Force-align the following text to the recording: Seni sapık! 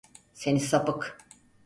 Seni 0.33 0.59
sapık! 0.59 1.17